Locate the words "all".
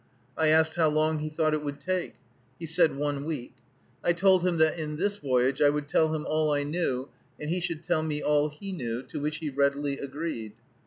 6.27-6.51, 8.19-8.49